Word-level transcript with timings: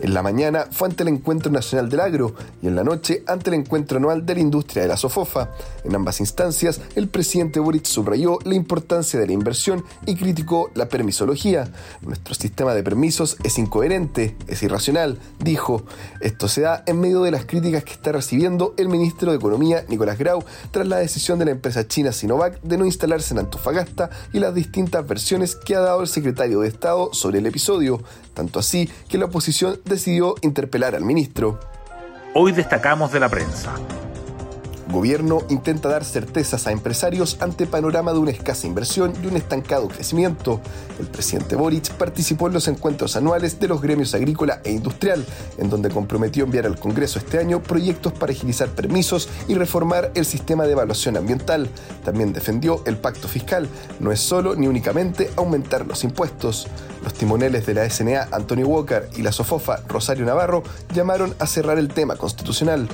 En 0.00 0.14
la 0.14 0.22
mañana 0.22 0.66
fue 0.70 0.88
ante 0.88 1.02
el 1.02 1.08
Encuentro 1.08 1.50
Nacional 1.50 1.88
del 1.88 2.00
Agro 2.00 2.34
y 2.62 2.68
en 2.68 2.76
la 2.76 2.84
noche 2.84 3.24
ante 3.26 3.50
el 3.50 3.54
Encuentro 3.54 3.98
Anual 3.98 4.24
de 4.24 4.34
la 4.34 4.40
Industria 4.40 4.82
de 4.82 4.88
la 4.88 4.96
Sofofa. 4.96 5.50
En 5.84 5.94
ambas 5.94 6.20
instancias, 6.20 6.80
el 6.94 7.08
presidente 7.08 7.58
Boric 7.58 7.84
subrayó 7.84 8.38
la 8.44 8.54
importancia 8.54 9.18
de 9.18 9.26
la 9.26 9.32
inversión 9.32 9.84
y 10.06 10.14
criticó 10.14 10.70
la 10.74 10.88
permisología. 10.88 11.72
Nuestro 12.02 12.34
sistema 12.34 12.74
de 12.74 12.84
permisos 12.84 13.38
es 13.42 13.58
incoherente, 13.58 14.36
es 14.46 14.62
irracional, 14.62 15.18
dijo. 15.40 15.82
Esto 16.20 16.46
se 16.46 16.60
da 16.60 16.84
en 16.86 17.00
medio 17.00 17.22
de 17.22 17.32
las 17.32 17.44
críticas 17.44 17.82
que 17.82 17.92
está 17.92 18.12
recibiendo 18.12 18.74
el 18.76 18.88
ministro 18.88 19.32
de 19.32 19.38
Economía, 19.38 19.84
Nicolás 19.88 20.18
Grau, 20.18 20.44
tras 20.70 20.86
la 20.86 20.98
decisión 20.98 21.40
de 21.40 21.46
la 21.46 21.50
empresa 21.50 21.88
china 21.88 22.12
Sinovac 22.12 22.60
de 22.62 22.78
no 22.78 22.86
instalarse 22.86 23.34
en 23.34 23.40
Antofagasta 23.40 24.10
y 24.32 24.38
las 24.38 24.54
distintas 24.54 25.06
versiones 25.06 25.56
que 25.56 25.74
ha 25.74 25.80
dado 25.80 26.02
el 26.02 26.08
secretario 26.08 26.60
de 26.60 26.68
Estado 26.68 27.12
sobre 27.12 27.40
el 27.40 27.46
episodio. 27.46 28.00
Tanto 28.34 28.60
así 28.60 28.88
que 29.08 29.18
la 29.18 29.24
oposición 29.24 29.80
decidió 29.88 30.34
interpelar 30.42 30.94
al 30.94 31.04
ministro. 31.04 31.58
Hoy 32.34 32.52
destacamos 32.52 33.12
de 33.12 33.20
la 33.20 33.28
prensa. 33.28 33.74
Gobierno 34.90 35.42
intenta 35.50 35.90
dar 35.90 36.02
certezas 36.02 36.66
a 36.66 36.72
empresarios 36.72 37.36
ante 37.40 37.66
panorama 37.66 38.14
de 38.14 38.20
una 38.20 38.30
escasa 38.30 38.66
inversión 38.66 39.12
y 39.22 39.26
un 39.26 39.36
estancado 39.36 39.86
crecimiento. 39.86 40.62
El 40.98 41.06
presidente 41.06 41.56
Boric 41.56 41.92
participó 41.92 42.46
en 42.46 42.54
los 42.54 42.68
encuentros 42.68 43.14
anuales 43.14 43.60
de 43.60 43.68
los 43.68 43.82
gremios 43.82 44.14
agrícola 44.14 44.62
e 44.64 44.72
industrial, 44.72 45.26
en 45.58 45.68
donde 45.68 45.90
comprometió 45.90 46.44
enviar 46.44 46.64
al 46.64 46.78
Congreso 46.78 47.18
este 47.18 47.38
año 47.38 47.62
proyectos 47.62 48.14
para 48.14 48.32
agilizar 48.32 48.70
permisos 48.70 49.28
y 49.46 49.54
reformar 49.54 50.10
el 50.14 50.24
sistema 50.24 50.64
de 50.64 50.72
evaluación 50.72 51.18
ambiental. 51.18 51.68
También 52.02 52.32
defendió 52.32 52.82
el 52.86 52.96
pacto 52.96 53.28
fiscal. 53.28 53.68
No 54.00 54.10
es 54.10 54.20
solo 54.20 54.54
ni 54.54 54.68
únicamente 54.68 55.30
aumentar 55.36 55.86
los 55.86 56.02
impuestos. 56.02 56.66
Los 57.04 57.12
timoneles 57.12 57.66
de 57.66 57.74
la 57.74 57.88
SNA, 57.88 58.28
Antonio 58.32 58.66
Walker, 58.66 59.08
y 59.16 59.22
la 59.22 59.32
Sofofa, 59.32 59.82
Rosario 59.86 60.24
Navarro, 60.24 60.62
llamaron 60.94 61.34
a 61.38 61.46
cerrar 61.46 61.78
el 61.78 61.88
tema 61.88 62.16
constitucional. 62.16 62.88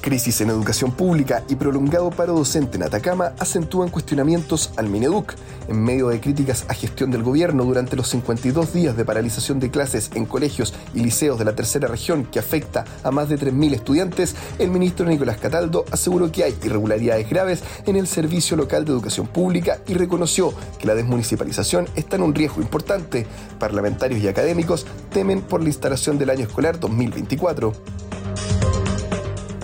Crisis 0.00 0.40
en 0.40 0.48
educación 0.48 0.92
pública 0.92 1.44
y 1.48 1.56
prolongado 1.56 2.10
paro 2.10 2.32
docente 2.32 2.78
en 2.78 2.84
Atacama 2.84 3.32
acentúan 3.38 3.90
cuestionamientos 3.90 4.72
al 4.76 4.88
Mineduc. 4.88 5.34
En 5.68 5.84
medio 5.84 6.08
de 6.08 6.20
críticas 6.20 6.64
a 6.68 6.74
gestión 6.74 7.10
del 7.10 7.22
gobierno 7.22 7.64
durante 7.64 7.96
los 7.96 8.08
52 8.08 8.72
días 8.72 8.96
de 8.96 9.04
paralización 9.04 9.60
de 9.60 9.70
clases 9.70 10.10
en 10.14 10.24
colegios 10.24 10.72
y 10.94 11.00
liceos 11.00 11.38
de 11.38 11.44
la 11.44 11.54
tercera 11.54 11.86
región 11.86 12.24
que 12.24 12.38
afecta 12.38 12.86
a 13.04 13.10
más 13.10 13.28
de 13.28 13.38
3.000 13.38 13.74
estudiantes, 13.74 14.34
el 14.58 14.70
ministro 14.70 15.04
Nicolás 15.04 15.36
Cataldo 15.36 15.84
aseguró 15.90 16.32
que 16.32 16.44
hay 16.44 16.56
irregularidades 16.64 17.28
graves 17.28 17.62
en 17.84 17.96
el 17.96 18.06
Servicio 18.06 18.56
Local 18.56 18.86
de 18.86 18.92
Educación 18.92 19.26
Pública 19.26 19.80
y 19.86 19.92
reconoció 19.92 20.54
que 20.78 20.86
la 20.86 20.94
desmunicipalización 20.94 21.88
está 21.94 22.16
en 22.16 22.22
un 22.22 22.34
riesgo 22.34 22.62
importante. 22.62 23.26
Parlamentarios 23.58 24.22
y 24.22 24.28
académicos 24.28 24.86
temen 25.12 25.42
por 25.42 25.62
la 25.62 25.68
instalación 25.68 26.16
del 26.16 26.30
año 26.30 26.46
escolar 26.46 26.80
2024. 26.80 28.09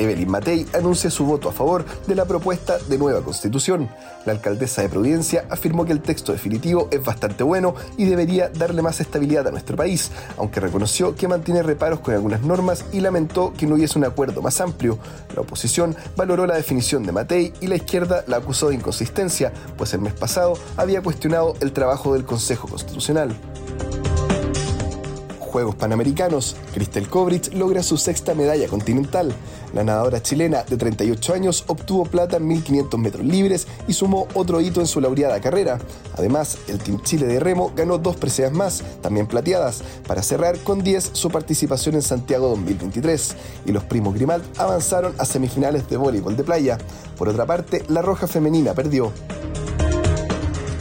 Evelyn 0.00 0.30
Matei 0.30 0.66
anuncia 0.72 1.10
su 1.10 1.26
voto 1.26 1.50
a 1.50 1.52
favor 1.52 1.84
de 2.06 2.14
la 2.14 2.24
propuesta 2.24 2.78
de 2.78 2.96
nueva 2.96 3.20
constitución. 3.22 3.88
La 4.24 4.32
alcaldesa 4.32 4.80
de 4.80 4.88
Providencia 4.88 5.44
afirmó 5.50 5.84
que 5.84 5.92
el 5.92 6.00
texto 6.00 6.32
definitivo 6.32 6.88
es 6.90 7.04
bastante 7.04 7.44
bueno 7.44 7.74
y 7.98 8.06
debería 8.06 8.48
darle 8.48 8.80
más 8.80 9.00
estabilidad 9.00 9.46
a 9.46 9.50
nuestro 9.50 9.76
país, 9.76 10.10
aunque 10.38 10.60
reconoció 10.60 11.14
que 11.14 11.28
mantiene 11.28 11.62
reparos 11.62 12.00
con 12.00 12.14
algunas 12.14 12.40
normas 12.42 12.84
y 12.92 13.00
lamentó 13.00 13.52
que 13.52 13.66
no 13.66 13.74
hubiese 13.74 13.98
un 13.98 14.06
acuerdo 14.06 14.40
más 14.40 14.60
amplio. 14.62 14.98
La 15.34 15.42
oposición 15.42 15.94
valoró 16.16 16.46
la 16.46 16.56
definición 16.56 17.02
de 17.02 17.12
Matei 17.12 17.52
y 17.60 17.66
la 17.66 17.76
izquierda 17.76 18.24
la 18.26 18.38
acusó 18.38 18.70
de 18.70 18.76
inconsistencia, 18.76 19.52
pues 19.76 19.92
el 19.92 20.00
mes 20.00 20.14
pasado 20.14 20.54
había 20.78 21.02
cuestionado 21.02 21.54
el 21.60 21.72
trabajo 21.72 22.14
del 22.14 22.24
Consejo 22.24 22.68
Constitucional. 22.68 23.36
Juegos 25.50 25.74
Panamericanos, 25.74 26.54
Cristel 26.72 27.08
Kovrich 27.08 27.52
logra 27.52 27.82
su 27.82 27.96
sexta 27.96 28.36
medalla 28.36 28.68
continental. 28.68 29.34
La 29.74 29.82
nadadora 29.82 30.22
chilena 30.22 30.62
de 30.62 30.76
38 30.76 31.34
años 31.34 31.64
obtuvo 31.66 32.04
plata 32.04 32.36
en 32.36 32.46
1500 32.46 33.00
metros 33.00 33.24
libres 33.24 33.66
y 33.88 33.92
sumó 33.92 34.28
otro 34.34 34.60
hito 34.60 34.80
en 34.80 34.86
su 34.86 35.00
laureada 35.00 35.40
carrera. 35.40 35.80
Además, 36.16 36.56
el 36.68 36.78
Team 36.78 37.02
Chile 37.02 37.26
de 37.26 37.40
Remo 37.40 37.72
ganó 37.74 37.98
dos 37.98 38.16
preseas 38.16 38.52
más, 38.52 38.84
también 39.02 39.26
plateadas, 39.26 39.82
para 40.06 40.22
cerrar 40.22 40.56
con 40.60 40.84
10 40.84 41.10
su 41.14 41.30
participación 41.30 41.96
en 41.96 42.02
Santiago 42.02 42.48
2023. 42.50 43.34
Y 43.66 43.72
los 43.72 43.82
primos 43.82 44.14
Grimald 44.14 44.44
avanzaron 44.56 45.14
a 45.18 45.24
semifinales 45.24 45.88
de 45.90 45.96
voleibol 45.96 46.36
de 46.36 46.44
playa. 46.44 46.78
Por 47.18 47.28
otra 47.28 47.44
parte, 47.44 47.84
la 47.88 48.02
Roja 48.02 48.28
Femenina 48.28 48.72
perdió. 48.72 49.12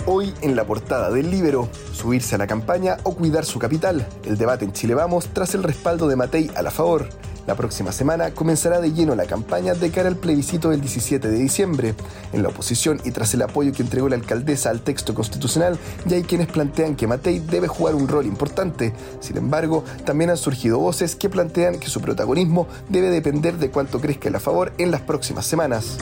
Hoy 0.06 0.32
en 0.42 0.56
la 0.56 0.66
portada 0.66 1.10
del 1.10 1.32
Libero, 1.32 1.70
subirse 2.00 2.36
a 2.36 2.38
la 2.38 2.48
campaña 2.48 2.98
o 3.04 3.14
cuidar 3.14 3.46
su 3.46 3.60
capital. 3.60 4.08
El 4.24 4.38
debate 4.38 4.66
en 4.66 4.72
Chile 4.72 4.96
Vamos 4.96 5.30
tras 5.34 5.54
el 5.54 5.64
respaldo 5.64 6.08
de 6.08 6.16
Matei 6.16 6.50
a 6.56 6.62
la 6.62 6.72
favor. 6.72 7.10
La 7.46 7.56
próxima 7.56 7.92
semana 7.92 8.32
comenzará 8.32 8.80
de 8.80 8.94
lleno 8.94 9.16
la 9.16 9.26
campaña 9.26 9.74
de 9.74 9.90
cara 9.90 10.08
al 10.08 10.16
plebiscito 10.16 10.70
del 10.70 10.82
17 10.82 11.30
de 11.30 11.38
diciembre. 11.40 11.96
En 12.32 12.44
la 12.44 12.50
oposición 12.50 13.02
y 13.04 13.12
tras 13.12 13.34
el 13.34 13.42
apoyo 13.42 13.74
que 13.74 13.82
entregó 13.82 14.08
la 14.08 14.16
alcaldesa 14.16 14.70
al 14.70 14.82
texto 14.82 15.16
constitucional, 15.16 15.78
ya 16.06 16.18
hay 16.18 16.24
quienes 16.24 16.48
plantean 16.48 16.96
que 16.96 17.08
Matei 17.08 17.40
debe 17.40 17.68
jugar 17.68 17.96
un 17.96 18.08
rol 18.08 18.28
importante. 18.28 18.94
Sin 19.20 19.38
embargo, 19.38 19.84
también 20.06 20.30
han 20.30 20.38
surgido 20.38 20.78
voces 20.78 21.16
que 21.16 21.28
plantean 21.28 21.80
que 21.80 21.90
su 21.90 22.02
protagonismo 22.02 22.68
debe 22.88 23.10
depender 23.10 23.58
de 23.58 23.72
cuánto 23.72 24.00
crezca 24.00 24.30
el 24.30 24.36
a 24.36 24.40
favor 24.40 24.72
en 24.78 24.92
las 24.92 25.02
próximas 25.02 25.48
semanas 25.48 25.98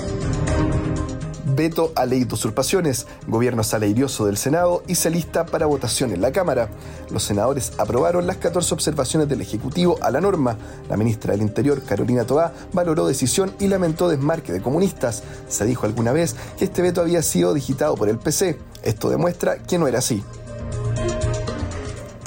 veto 1.57 1.91
a 1.95 2.05
ley 2.05 2.23
de 2.23 2.33
usurpaciones. 2.33 3.07
Gobierno 3.27 3.63
sale 3.63 3.87
airioso 3.87 4.25
del 4.25 4.37
Senado 4.37 4.83
y 4.87 4.95
se 4.95 5.09
lista 5.09 5.45
para 5.45 5.65
votación 5.65 6.13
en 6.13 6.21
la 6.21 6.31
Cámara. 6.31 6.69
Los 7.11 7.23
senadores 7.23 7.73
aprobaron 7.77 8.25
las 8.25 8.37
14 8.37 8.73
observaciones 8.73 9.27
del 9.27 9.41
Ejecutivo 9.41 9.97
a 10.01 10.11
la 10.11 10.21
norma. 10.21 10.55
La 10.87 10.95
ministra 10.95 11.33
del 11.33 11.41
Interior, 11.41 11.83
Carolina 11.83 12.25
Toá, 12.25 12.53
valoró 12.71 13.05
decisión 13.05 13.53
y 13.59 13.67
lamentó 13.67 14.07
desmarque 14.07 14.53
de 14.53 14.61
comunistas. 14.61 15.23
Se 15.49 15.65
dijo 15.65 15.85
alguna 15.85 16.13
vez 16.13 16.35
que 16.57 16.63
este 16.63 16.81
veto 16.81 17.01
había 17.01 17.21
sido 17.21 17.53
digitado 17.53 17.95
por 17.95 18.07
el 18.07 18.19
PC. 18.19 18.57
Esto 18.83 19.09
demuestra 19.09 19.57
que 19.57 19.77
no 19.77 19.87
era 19.87 19.99
así. 19.99 20.23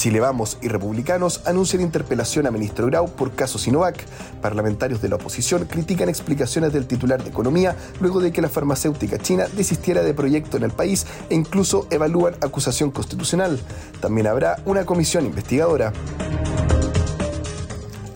Chile 0.00 0.18
Vamos 0.18 0.56
y 0.62 0.68
republicanos 0.68 1.42
anuncian 1.44 1.82
interpelación 1.82 2.46
a 2.46 2.50
ministro 2.50 2.86
Grau 2.86 3.10
por 3.10 3.32
caso 3.32 3.58
Sinovac. 3.58 4.02
Parlamentarios 4.40 5.02
de 5.02 5.10
la 5.10 5.16
oposición 5.16 5.66
critican 5.66 6.08
explicaciones 6.08 6.72
del 6.72 6.86
titular 6.86 7.22
de 7.22 7.28
Economía 7.28 7.76
luego 8.00 8.18
de 8.18 8.32
que 8.32 8.40
la 8.40 8.48
farmacéutica 8.48 9.18
china 9.18 9.44
desistiera 9.54 10.02
de 10.02 10.14
proyecto 10.14 10.56
en 10.56 10.62
el 10.62 10.70
país 10.70 11.06
e 11.28 11.34
incluso 11.34 11.86
evalúan 11.90 12.34
acusación 12.40 12.90
constitucional. 12.90 13.60
También 14.00 14.26
habrá 14.26 14.56
una 14.64 14.86
comisión 14.86 15.26
investigadora. 15.26 15.92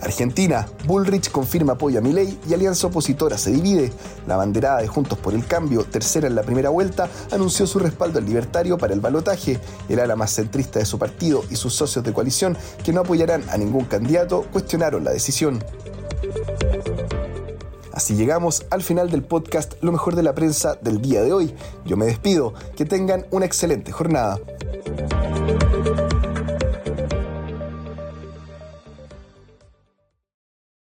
Argentina, 0.05 0.67
Bullrich 0.85 1.31
confirma 1.31 1.73
apoyo 1.73 1.97
a 1.97 2.01
Milei 2.01 2.37
y 2.47 2.53
alianza 2.53 2.87
opositora 2.87 3.39
se 3.39 3.51
divide. 3.51 3.91
La 4.27 4.37
banderada 4.37 4.81
de 4.81 4.87
Juntos 4.87 5.17
por 5.17 5.33
el 5.33 5.47
Cambio, 5.47 5.83
tercera 5.83 6.27
en 6.27 6.35
la 6.35 6.43
primera 6.43 6.69
vuelta, 6.69 7.09
anunció 7.31 7.65
su 7.65 7.79
respaldo 7.79 8.19
al 8.19 8.25
libertario 8.25 8.77
para 8.77 8.93
el 8.93 9.01
balotaje. 9.01 9.59
El 9.89 9.99
ala 9.99 10.15
más 10.15 10.31
centrista 10.31 10.77
de 10.77 10.85
su 10.85 10.99
partido 10.99 11.43
y 11.49 11.55
sus 11.55 11.73
socios 11.73 12.05
de 12.05 12.13
coalición, 12.13 12.55
que 12.83 12.93
no 12.93 13.01
apoyarán 13.01 13.43
a 13.49 13.57
ningún 13.57 13.85
candidato, 13.85 14.45
cuestionaron 14.53 15.03
la 15.03 15.11
decisión. 15.11 15.63
Así 17.91 18.13
llegamos 18.15 18.65
al 18.69 18.83
final 18.83 19.09
del 19.09 19.23
podcast 19.23 19.75
Lo 19.81 19.93
mejor 19.93 20.15
de 20.15 20.23
la 20.23 20.35
prensa 20.35 20.75
del 20.75 21.01
día 21.01 21.23
de 21.23 21.31
hoy. 21.31 21.55
Yo 21.85 21.95
me 21.95 22.05
despido. 22.05 22.53
Que 22.75 22.85
tengan 22.85 23.25
una 23.31 23.45
excelente 23.45 23.91
jornada. 23.93 24.37